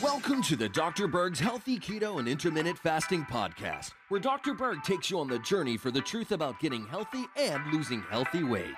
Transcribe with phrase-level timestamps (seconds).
[0.00, 1.08] Welcome to the Dr.
[1.08, 4.54] Berg's Healthy Keto and Intermittent Fasting Podcast, where Dr.
[4.54, 8.44] Berg takes you on the journey for the truth about getting healthy and losing healthy
[8.44, 8.76] weight.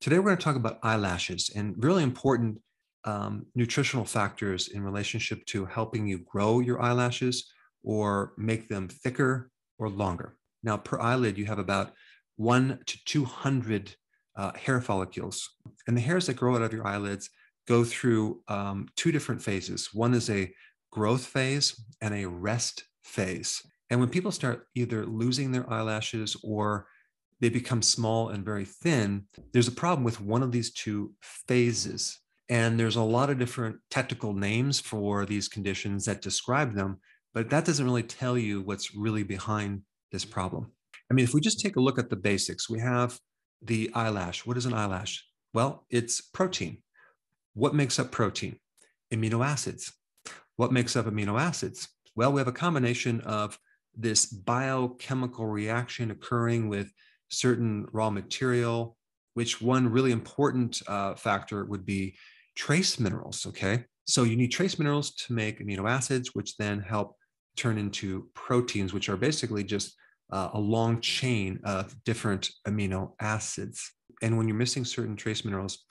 [0.00, 2.60] Today, we're going to talk about eyelashes and really important
[3.02, 7.50] um, nutritional factors in relationship to helping you grow your eyelashes
[7.84, 10.36] or make them thicker or longer.
[10.62, 11.92] Now, per eyelid, you have about
[12.36, 13.94] one to 200
[14.36, 15.48] uh, hair follicles.
[15.86, 17.30] And the hairs that grow out of your eyelids
[17.68, 19.90] go through um, two different phases.
[19.92, 20.52] One is a
[20.90, 23.62] growth phase and a rest phase.
[23.90, 26.86] And when people start either losing their eyelashes or
[27.40, 32.20] they become small and very thin, there's a problem with one of these two phases.
[32.48, 37.00] And there's a lot of different technical names for these conditions that describe them,
[37.34, 40.70] but that doesn't really tell you what's really behind this problem.
[41.10, 43.18] I mean, if we just take a look at the basics, we have
[43.60, 44.46] the eyelash.
[44.46, 45.26] What is an eyelash?
[45.52, 46.78] Well, it's protein.
[47.54, 48.58] What makes up protein?
[49.12, 49.92] Amino acids.
[50.56, 51.88] What makes up amino acids?
[52.16, 53.58] Well, we have a combination of
[53.96, 56.90] this biochemical reaction occurring with
[57.28, 58.96] certain raw material,
[59.34, 62.16] which one really important uh, factor would be
[62.54, 63.46] trace minerals.
[63.46, 63.84] Okay.
[64.06, 67.16] So you need trace minerals to make amino acids, which then help
[67.56, 69.94] turn into proteins, which are basically just
[70.30, 73.92] uh, a long chain of different amino acids.
[74.22, 75.84] And when you're missing certain trace minerals,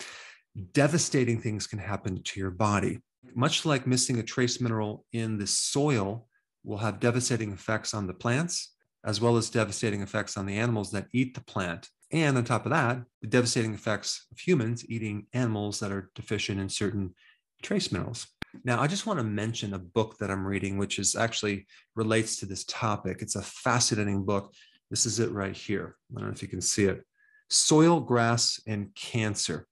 [0.74, 3.00] devastating things can happen to your body.
[3.36, 6.28] Much like missing a trace mineral in the soil
[6.64, 10.92] will have devastating effects on the plants, as well as devastating effects on the animals
[10.92, 11.90] that eat the plant.
[12.12, 16.60] And on top of that, the devastating effects of humans eating animals that are deficient
[16.60, 17.16] in certain
[17.62, 18.28] trace minerals.
[18.64, 21.66] Now, I just want to mention a book that I'm reading, which is actually
[21.96, 23.22] relates to this topic.
[23.22, 24.54] It's a fascinating book.
[24.92, 25.96] This is it right here.
[26.12, 27.04] I don't know if you can see it.
[27.50, 29.68] Soil, Grass, and Cancer.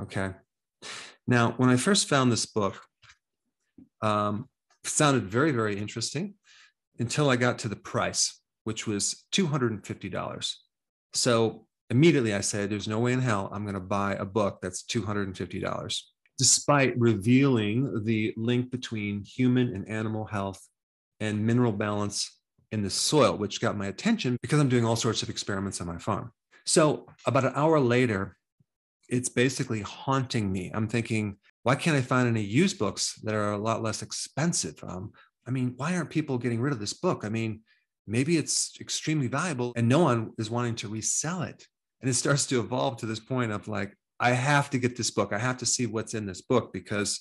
[0.00, 0.32] Okay.
[1.26, 2.80] Now, when I first found this book,
[4.02, 4.48] um,
[4.84, 6.34] sounded very, very interesting
[6.98, 10.54] until I got to the price, which was $250.
[11.14, 14.58] So immediately I said, There's no way in hell I'm going to buy a book
[14.60, 16.00] that's $250
[16.38, 20.60] despite revealing the link between human and animal health
[21.20, 22.38] and mineral balance
[22.72, 25.86] in the soil, which got my attention because I'm doing all sorts of experiments on
[25.86, 26.32] my farm.
[26.66, 28.36] So, about an hour later,
[29.08, 30.70] it's basically haunting me.
[30.74, 34.82] I'm thinking, why can't I find any used books that are a lot less expensive?
[34.82, 35.12] Um,
[35.46, 37.24] I mean, why aren't people getting rid of this book?
[37.24, 37.60] I mean,
[38.06, 41.66] maybe it's extremely valuable and no one is wanting to resell it.
[42.00, 45.10] And it starts to evolve to this point of like, I have to get this
[45.10, 45.32] book.
[45.32, 47.20] I have to see what's in this book because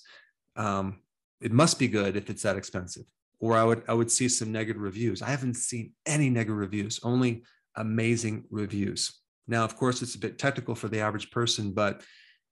[0.56, 1.02] um,
[1.42, 3.04] it must be good if it's that expensive.
[3.40, 5.22] Or I would I would see some negative reviews.
[5.22, 7.44] I haven't seen any negative reviews, only
[7.76, 9.20] amazing reviews.
[9.48, 12.02] Now, of course, it's a bit technical for the average person, but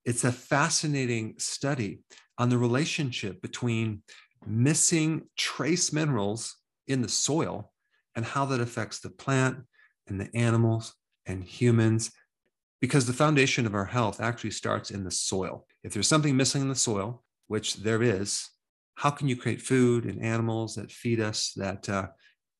[0.04, 2.00] it's a fascinating study
[2.38, 4.02] on the relationship between
[4.46, 6.56] missing trace minerals
[6.86, 7.72] in the soil
[8.14, 9.58] and how that affects the plant
[10.06, 10.94] and the animals
[11.26, 12.12] and humans
[12.84, 15.66] because the foundation of our health actually starts in the soil.
[15.84, 18.46] If there's something missing in the soil, which there is,
[18.96, 22.08] how can you create food and animals that feed us that uh,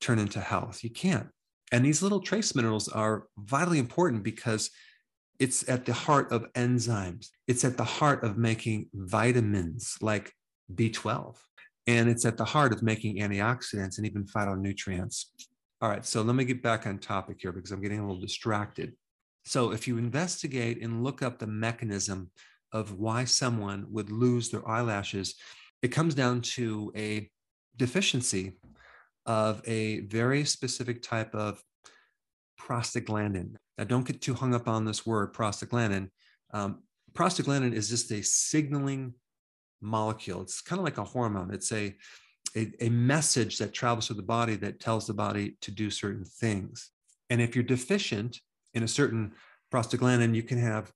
[0.00, 0.82] turn into health?
[0.82, 1.28] You can't.
[1.72, 4.70] And these little trace minerals are vitally important because
[5.38, 7.28] it's at the heart of enzymes.
[7.46, 10.32] It's at the heart of making vitamins like
[10.74, 11.36] B12.
[11.86, 15.26] And it's at the heart of making antioxidants and even phytonutrients.
[15.82, 18.22] All right, so let me get back on topic here because I'm getting a little
[18.22, 18.94] distracted.
[19.44, 22.30] So if you investigate and look up the mechanism
[22.72, 25.34] of why someone would lose their eyelashes,
[25.82, 27.30] it comes down to a
[27.76, 28.58] deficiency
[29.26, 31.62] of a very specific type of
[32.60, 33.54] prostaglandin.
[33.76, 36.08] Now, don't get too hung up on this word, prostaglandin.
[36.52, 39.14] Um, prostaglandin is just a signaling
[39.80, 40.42] molecule.
[40.42, 41.52] It's kind of like a hormone.
[41.52, 41.94] It's a,
[42.56, 46.24] a, a message that travels through the body that tells the body to do certain
[46.24, 46.90] things.
[47.30, 48.40] And if you're deficient
[48.74, 49.32] in a certain
[49.72, 50.92] prostaglandin, you can have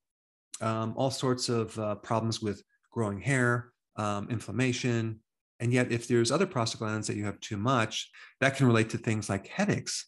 [0.60, 5.20] um, all sorts of uh, problems with growing hair, um, inflammation.
[5.60, 8.10] And yet, if there's other prostaglandins that you have too much,
[8.40, 10.06] that can relate to things like headaches.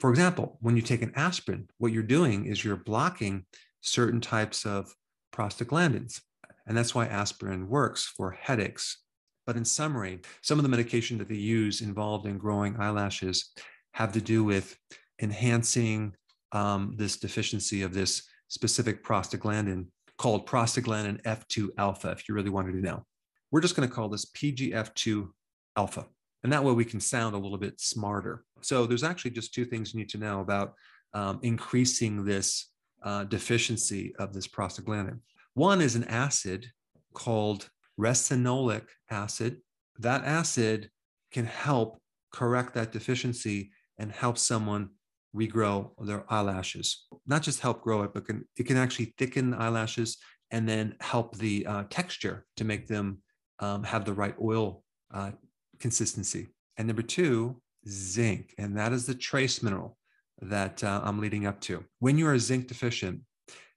[0.00, 3.46] For example, when you take an aspirin, what you're doing is you're blocking
[3.80, 4.94] certain types of
[5.32, 6.20] prostaglandins.
[6.66, 8.98] And that's why aspirin works for headaches.
[9.46, 13.50] But in summary, some of the medication that they use involved in growing eyelashes
[13.92, 14.76] have to do with
[15.20, 16.14] enhancing
[16.52, 19.86] um, this deficiency of this specific prostaglandin
[20.16, 23.04] called prostaglandin F2 alpha, if you really wanted to know.
[23.50, 25.28] We're just going to call this PGF2
[25.76, 26.06] alpha.
[26.42, 28.44] And that way we can sound a little bit smarter.
[28.60, 30.74] So there's actually just two things you need to know about
[31.14, 32.70] um, increasing this
[33.02, 35.20] uh, deficiency of this prostaglandin.
[35.54, 36.66] One is an acid
[37.14, 39.58] called ricinoleic acid.
[39.98, 40.90] That acid
[41.32, 42.00] can help
[42.32, 44.90] correct that deficiency and help someone
[45.34, 47.06] regrow their eyelashes.
[47.26, 50.18] Not just help grow it, but can, it can actually thicken the eyelashes
[50.50, 53.18] and then help the uh, texture to make them
[53.60, 54.82] um, have the right oil
[55.12, 55.32] uh,
[55.78, 56.48] consistency.
[56.76, 58.54] And number two, zinc.
[58.58, 59.98] And that is the trace mineral
[60.40, 61.84] that uh, I'm leading up to.
[61.98, 63.20] When you are zinc deficient,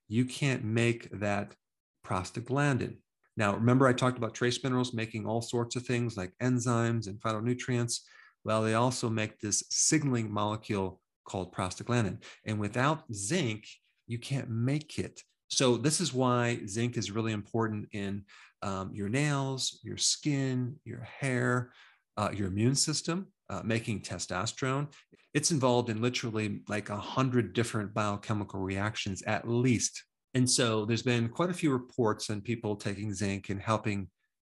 [0.08, 1.54] you can't make that
[2.06, 2.96] prostaglandin.
[3.36, 7.18] Now, remember, I talked about trace minerals making all sorts of things like enzymes and
[7.20, 8.00] phytonutrients.
[8.44, 12.22] Well, they also make this signaling molecule called prostaglandin.
[12.46, 13.66] And without zinc,
[14.06, 15.22] you can't make it.
[15.48, 18.24] So, this is why zinc is really important in
[18.62, 21.72] um, your nails, your skin, your hair,
[22.16, 24.88] uh, your immune system, uh, making testosterone.
[25.34, 30.04] It's involved in literally like a hundred different biochemical reactions at least.
[30.34, 34.08] And so there's been quite a few reports on people taking zinc and helping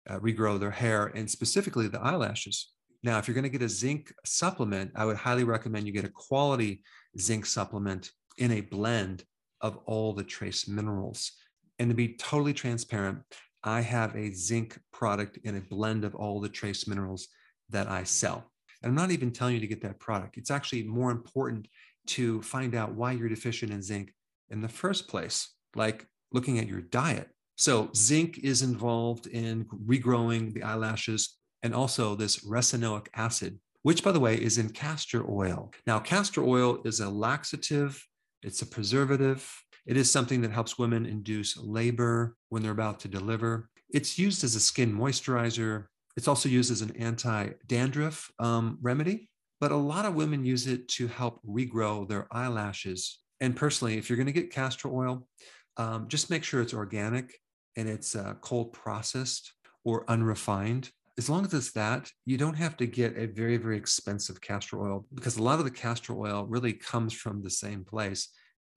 [0.09, 2.71] uh, regrow their hair and specifically the eyelashes.
[3.03, 6.05] Now, if you're going to get a zinc supplement, I would highly recommend you get
[6.05, 6.83] a quality
[7.19, 9.23] zinc supplement in a blend
[9.61, 11.31] of all the trace minerals.
[11.79, 13.19] And to be totally transparent,
[13.63, 17.27] I have a zinc product in a blend of all the trace minerals
[17.69, 18.51] that I sell.
[18.81, 20.37] And I'm not even telling you to get that product.
[20.37, 21.67] It's actually more important
[22.07, 24.13] to find out why you're deficient in zinc
[24.49, 27.29] in the first place, like looking at your diet.
[27.57, 34.11] So, zinc is involved in regrowing the eyelashes and also this ricinoleic acid, which, by
[34.11, 35.71] the way, is in castor oil.
[35.85, 38.05] Now, castor oil is a laxative,
[38.43, 39.49] it's a preservative,
[39.85, 43.69] it is something that helps women induce labor when they're about to deliver.
[43.89, 45.85] It's used as a skin moisturizer,
[46.17, 49.29] it's also used as an anti dandruff um, remedy,
[49.59, 53.19] but a lot of women use it to help regrow their eyelashes.
[53.39, 55.27] And personally, if you're going to get castor oil,
[55.77, 57.39] um, just make sure it's organic
[57.77, 59.53] and it's uh, cold processed
[59.83, 60.89] or unrefined.
[61.17, 64.81] As long as it's that, you don't have to get a very, very expensive castor
[64.81, 68.29] oil because a lot of the castor oil really comes from the same place.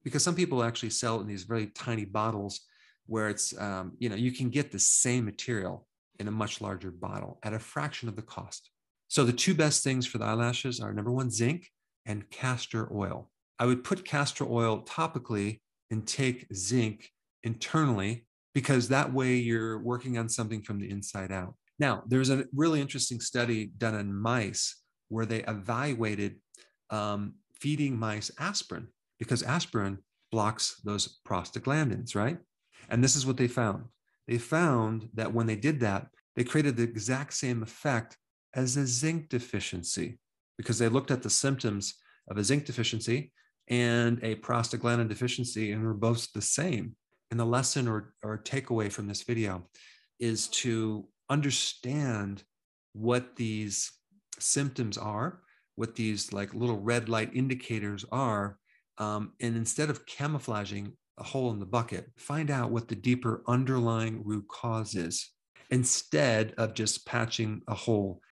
[0.02, 2.60] Because some people actually sell it in these very tiny bottles
[3.06, 5.86] where it's, um, you know, you can get the same material
[6.19, 8.70] in a much larger bottle at a fraction of the cost.
[9.08, 11.70] So the two best things for the eyelashes are number one, zinc
[12.06, 13.31] and castor oil.
[13.58, 15.60] I would put castor oil topically
[15.90, 17.10] and take zinc
[17.42, 21.54] internally because that way you're working on something from the inside out.
[21.79, 24.76] Now, there's a really interesting study done on mice
[25.09, 26.37] where they evaluated
[26.91, 28.88] um, feeding mice aspirin
[29.19, 29.99] because aspirin
[30.31, 32.38] blocks those prostaglandins, right?
[32.88, 33.85] And this is what they found
[34.26, 36.06] they found that when they did that,
[36.37, 38.17] they created the exact same effect
[38.55, 40.19] as a zinc deficiency
[40.56, 41.94] because they looked at the symptoms
[42.29, 43.32] of a zinc deficiency
[43.69, 46.97] and a prostaglandin deficiency and were both the same.
[47.31, 49.69] And the lesson or, or takeaway from this video
[50.20, 52.43] is to understand
[52.93, 53.93] what these
[54.38, 55.41] symptoms are,
[55.76, 58.59] what these like little red light indicators are.
[58.99, 63.43] Um, and instead of camouflaging a hole in the bucket, find out what the deeper
[63.47, 65.31] underlying root cause is
[65.71, 68.23] instead of just patching a hole